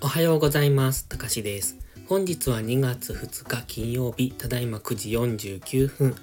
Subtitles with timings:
[0.00, 1.08] おはようございます。
[1.08, 1.76] たかしです。
[2.06, 6.14] 本日は2月2日金曜日、ただいま9時49分。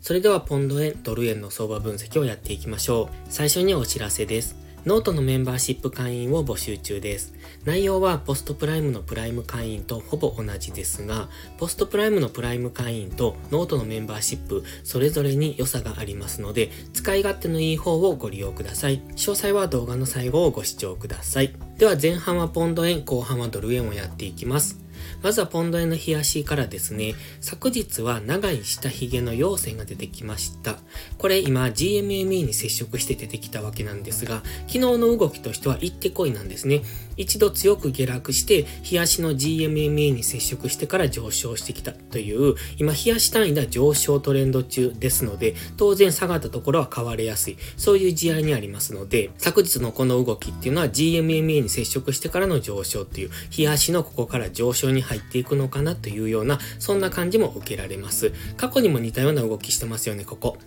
[0.00, 3.08] それではポンド円、ドル円の相場分析をやっていきましょう。
[3.28, 4.56] 最初にお知らせです。
[4.84, 7.32] ノートのメンバーシップ会員を募集中です。
[7.64, 19.00] 内容はポストプライムのプライム会員とほぼ同じですが、ポストプライムのプライム会員とノートのメンバーシップ、それぞれに良さがありますので、使い勝手のいい方をご利用ください。
[19.14, 21.69] 詳細は動画の最後をご視聴ください。
[21.80, 24.79] では前半はポンド円、後半はドル円をやっていきます。
[25.22, 30.78] まずはポンド円の冷やしからですね、昨日は長い下髭の陽線が出てきました。
[31.18, 36.82] これ今 GMME に接触して出てきたわけなんですが、昨日の動きとしては行ってこいなんですね。
[37.16, 58.32] 一度強く下落して、冷やしの GMMA に接触してから上昇してきたという、今冷やし単位では上昇トレンド中ですので、当然下がったところは買われやすい、そういう事案にありますので、昨日のこの動きっていうのは GMMA に接触してからの上昇っていう、冷やしのここから上昇に入っていくのかなというような、そんな感じも受けられます。
[58.56, 60.58] 過去にも似たような動きしてますよね、ここ。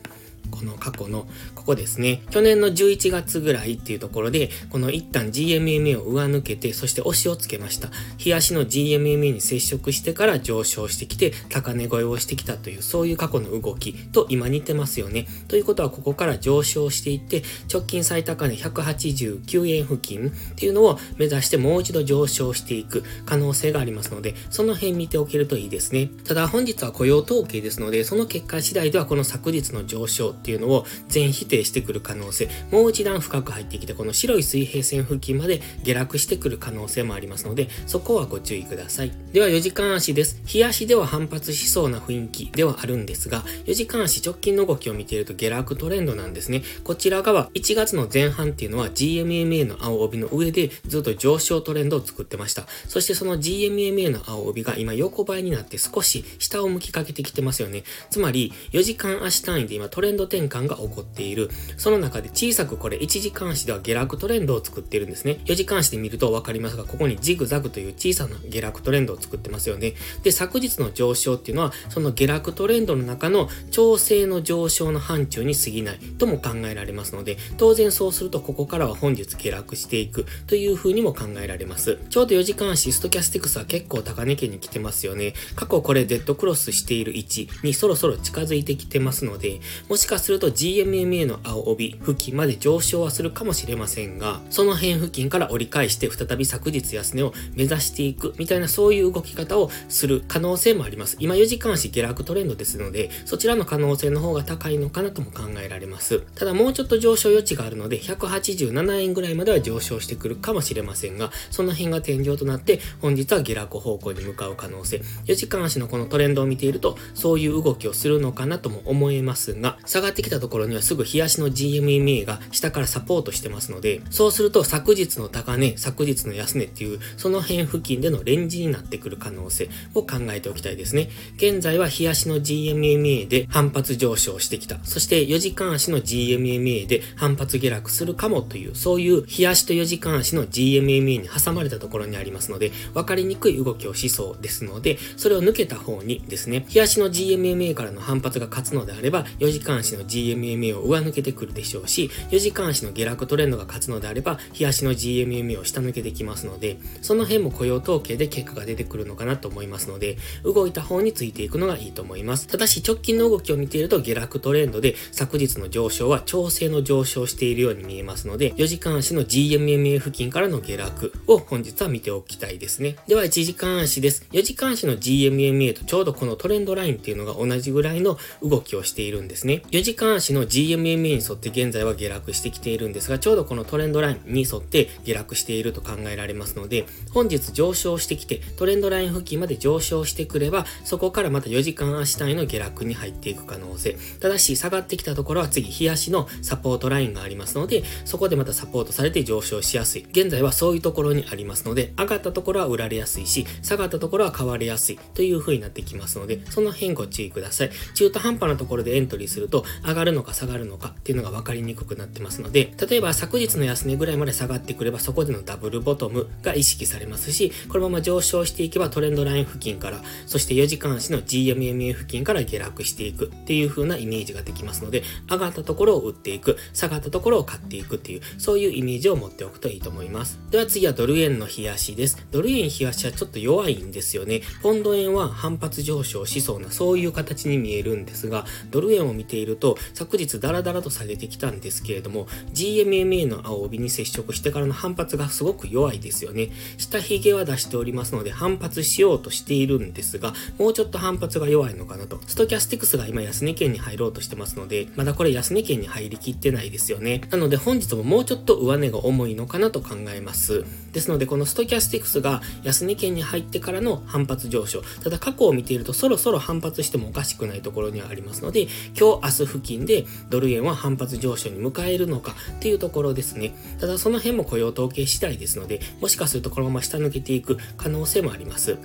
[0.56, 2.22] この過去の、ここですね。
[2.30, 7.90] 去年の11月ぐらいっていうところで、この一旦 GMMA を上抜けて、そして押しをつけました。
[8.18, 15.28] 日足の GMMA に接触してから上昇してきて、高値越えをしてきたという、そういう過去の動きと今似てますよね。
[15.48, 26.10] ということは、ここから上昇していって、直近最高値189円付近っていうのを目指してもう一度上昇していく可能性がありますので、その辺見ておけるといいですね。
[26.24, 39.12] ただ本日は雇用統計ですので、その結果次第ではこの昨日の上昇っていうのを全否定してくる可能性、もう一段深く入ってきて、この白い水平線付近まで下落してくる可能性もありますので、そこはご注意ください。
[39.32, 40.42] では4時間足です。
[40.46, 46.62] 日足では反発しそうな雰囲気ではあるんですが、4時間足直近の動きを見ていると下落トレンドなんですね。
[46.84, 52.68] こちら側、1月の前半っていうのは GMMA の青帯の上でずっと上昇トレンドを作ってました。
[52.88, 57.84] そしてその GMMA の青帯が今横ばいになって少し下を向きかけてきてますよね。
[58.10, 61.50] つまり4時間足単位で今トレンド転換が起こっている。
[61.78, 65.40] その中で小さくこれ1時間足では下落トレンドを作っているんですね。
[65.46, 69.94] 4時間足で見るとわかりますが、ここにジグザグという小さな下落トレンドを作ってますよね。
[70.24, 82.00] で、昨日の上昇っていうのは、その下落トレンドの中の調整の上昇の範疇に過ぎないとも考えられますので、当然そうするとここからは本日下落していくという風にも考えられます。
[82.10, 85.34] ちょうど4時間足ストキャスティクスは結構高値圏に来てますよね。
[85.56, 101.18] 過去これデッドクロスしている位置にそろそろ近づいてきてますので、もしかすると GMMA の青帯付近まで上昇はするかもしれませんが、その辺付近から折り返して再び昨日安値を目指していくみたいなそういう動き方をする可能性もあります。
[101.20, 106.22] 今4時間足下落トレンドですので、そちらの可能性の方が高いのかなとも考えられます。
[106.36, 115.02] ただもうちょっと上昇余地があるので、187円ぐらいまでは上昇してくるかもしれませんが、その辺が天井となって、本日は下落方向に向かう可能性。
[115.26, 131.10] 4時間足のこのトレンドを見ていると、そういう動きをするのかなとも思えますが、下がってきたところにはすぐ日足の GMMA が下からサポートしてますので、そうすると昨日の高値、昨日の安値っていう、その辺付近でのレンジになってくる可能性を考えておきたいですね。
[131.38, 134.80] 現在は日足の GMMA で反発上昇してきた。
[134.84, 162.48] そして4時間足の GMMA で反発下落するかもという、そういう日足と4時間足の GMMA に挟まれたところにありますので、分かりにくい動きをしそうですので、それを抜けた方にですね、日足の GMMA からの反発が勝つのであれば、4時間足の GMMA を上抜けてくるでしょうし、4時間足の下落トレンドが勝つのであれば、日足の GMMA を下抜けてきますので、その辺も雇用統計で結果が出てくるのかなと思いますので、動いた方についていくのがいいと思います。
[162.48, 172.96] ただし、直近の動きを見ていると下落トレンドで、昨日の上昇は調整の上昇しているように見えますので、4時間足の GMMA 付近からの下落を本日は見ておきたいですね。
[173.08, 174.26] では、1時間足です。
[174.32, 179.64] 4時間足の GMMA とちょうどこのトレンドラインっていうのが同じぐらいの動きをしているんですね。
[179.72, 193.98] 4時間足の GMMA に沿って現在は下落してきているんですが、ちょうどこのトレンドラインに沿って下落していると考えられますので、本日上昇してきて、トレンドライン付近まで上昇してくれば、そこからまた4時間足単位の下落に入っていく可能性。
[194.20, 200.06] ただし、下がってきたところは次、日足のサポートラインがありますので、そこでまたサポートされて上昇しやすい。
[200.12, 207.72] 現在はそういうところにありますので、上がったところは売られやすいし、下がったところは買われやすいという風になってきますので、その辺ご注意ください。
[207.96, 230.40] 中途半端なところでエントリーすると、上がるのか下がるのかっていうのが分かりにくくなってますので、例えば昨日の安値ぐらいまで下がってくればそこでのダブルボトムが意識されますし、このまま上昇していけばトレンドライン付近から、そして4時間足の GMMA 付近から下落していくっていう風なイメージができますので、上がったところを売っていく、下がったところを買っていくっていう、そういうイメージを持っておくといいと思います。
[230.52, 232.26] では次はドル円の冷やしです。
[232.32, 234.42] ドル円冷やしはちょっと弱いんですよね。
[234.62, 246.50] ポンド円は反発上昇しそうな、そういう形に見えるんですが、ドル円を見ていると、と昨日ダラダラと下げてきたんですけれども、GMMA の青帯に接触してからの反発がすごく弱いですよね。
[246.78, 252.20] 下髭は出しておりますので、反発しようとしているんですが、もうちょっと反発が弱いのかなと。
[252.28, 257.22] ストキャスティクスが今安値圏に入ろうとしてますので、まだこれ安値圏に入りきってないですよね。
[257.32, 260.66] なので本日ももうちょっと上値が重いのかなと考えます。
[260.92, 264.84] ですので、このストキャスティクスが安値圏に入ってからの反発上昇。
[265.02, 268.68] ただ過去を見ているとそろそろ反発してもおかしくないところにはありますので、
[269.00, 273.54] 今日明日付近でドル円は反発上昇に迎えるのかっていうところですね。
[273.80, 278.78] ただその辺も雇用統計次第ですので、もしかするとこのまま下抜けていく可能性もあります。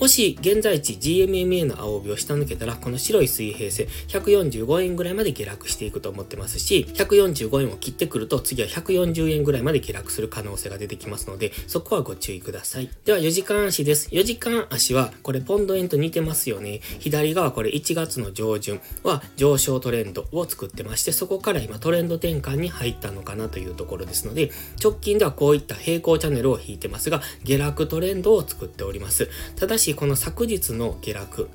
[0.00, 12.90] もし現在地 GMMA の青帯を下抜けたら、この白い水平線145円ぐらいまで下落していくと思ってますし、145円を切ってくると次は140円ぐらいまで下落する可能性が出てきますので、そこはご注意ください。
[13.04, 14.08] では4時間足です。
[14.10, 16.80] 4時間足はこれポンド円と似てますよね。
[16.98, 24.50] 左側これ1月の上旬は上昇トレンドトを作ってまして、そこから今トレンド転換に入ったのかなというところですので、
[24.82, 29.28] 直近ではこういった平行チャンネルを引いてますが、下落トレンドを作っております。
[29.56, 31.50] ただし、この昨日の下落、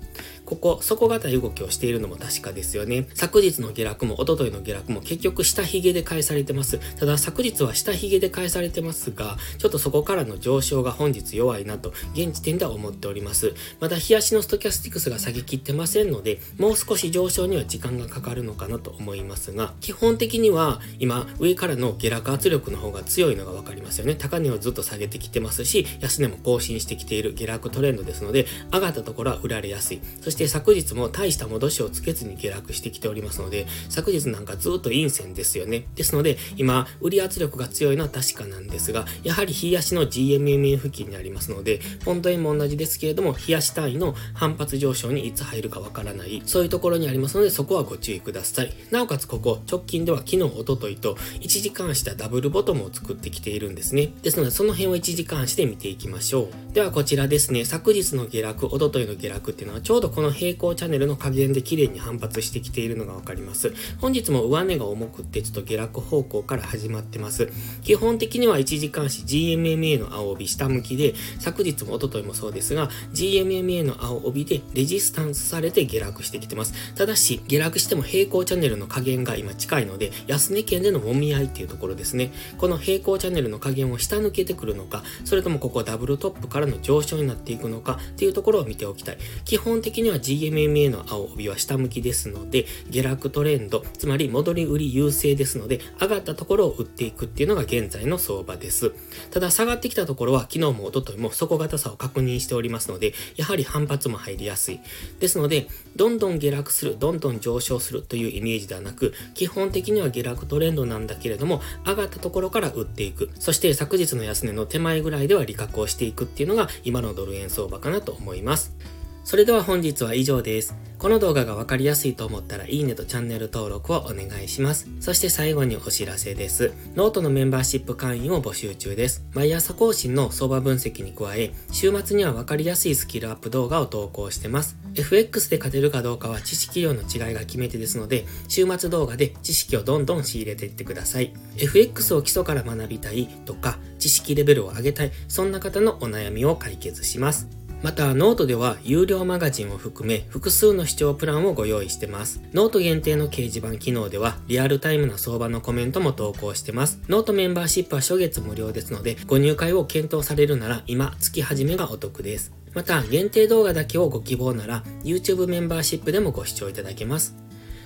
[0.51, 3.07] ここ、底堅い動きをしているのも確かですよね。
[3.13, 6.77] 昨日の下落も、一昨日の下落も結局下髭で返されてます。
[6.97, 13.53] ただ昨日は下髭で返されてますが、ちょっとそこからの上昇が本日弱いなと、現時点では思っております。
[13.79, 24.15] まだ日足のストキャスティクスが下げきってませんので、もう少し上昇には時間がかかるのかなと思いますが、基本的には今、上からの下落圧力の方が強いのがわかりますよね。
[24.15, 30.01] 高値をずっと下げてきてますし、安値も更新してきている下落トレンドですので、上がったところは売られやすい。
[30.19, 35.87] そして昨日も大した戻しをつけずに下落してきておりますので、昨日なんかずっと陰線ですよね。
[35.95, 48.73] ですので、今、売り圧力が強いのは確かなんですが、やはり日足の GMMA 付近にありますので、ポンド円も同じですけれども、日足単位の反発上昇にいつ入るかわからない、そういうところにありますので、そこはご注意ください。
[48.89, 54.11] なおかつここ、直近では昨日、おとといと、1時間したダブルボトムを作ってきているんですね。
[54.21, 56.73] ですので、その辺を1時間足で見ていきましょう。
[56.73, 63.73] では、こちらですね、昨日の下落、おとといの下落っていうのは、ちょうどこの平行チャンネルの加減で綺麗に反発してきているのがわかります。
[63.99, 67.51] 本日も上値が重くってちょっと下落方向から始まってます。
[67.81, 76.75] 基本的には1時間足 GMMA の青帯下向きで、昨日も一昨日もそうですが、GMMA の青帯でレジスタンスされて下落してきてます。
[76.93, 82.31] ただし、下落しても平行チャンネルの加減が今近いので、安値圏での揉み合いっていうところですね。
[82.59, 89.17] この平行チャンネルの加減を下抜けてくるのか、それともここダブルトップからの上昇になっていくのかっていうところを見ておきたい。
[89.45, 98.91] 基本的には GMMA の青帯は下向きですので、下落トレンド、つまり戻り売り優勢ですので、上がったところを売っていくっていうのが現在の相場です。
[99.31, 104.79] ただ下がってきたところは昨日も一昨日も底堅さを確認しておりますので、やはり反発も入りやすい。
[105.19, 113.29] ですので、どんどん下落する、どんどん上昇するというイメージではなく、基本的には下落トレンドなんだけれども、上がったところから売っていく。
[113.39, 118.75] そして昨日の安値の手前ぐらいでは利確をしていくっていうのが今のドル円相場かなと思います。
[119.23, 120.75] それでは本日は以上です。
[120.97, 124.87] この動画がわかりやすいと思ったらいいねとチャンネル登録をお願いします。
[124.99, 126.73] そして最後にお知らせです。
[126.95, 129.25] ノートのメンバーシップ会員を募集中です。
[129.33, 134.77] 毎朝更新の相場分析に加え、週末にはわかりやすいスキルアップ動画を投稿してます。
[134.93, 141.33] FX で勝てるかどうかは知識量の違いが決め手ですので、週末動画で知識をどんどん仕入れていってください。
[141.57, 147.47] FX を基礎から学びたいとか、知識レベルを上げたい、そんな方のお悩みを解決します。
[147.81, 152.41] また、ノートでは有料マガジンを含め複数の視聴プランをご用意してます。
[152.53, 157.01] ノート限定の掲示板機能ではリアルタイムな相場のコメントも投稿してます。
[157.07, 162.53] ノートメンバーシップは初月無料ですので、ご入会を検討されるなら今、月始めがお得です。
[162.73, 167.35] また、限定動画だけをご希望なら YouTube メンバーシップでもご視聴いただけます。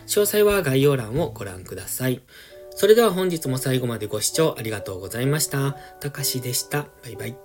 [0.07, 2.21] 詳細は概要欄をご覧ください。
[2.75, 5.77] それでは本日も最後までご視聴ありがとうございました。
[6.01, 6.87] たかしでした。
[7.03, 7.44] バイバイ。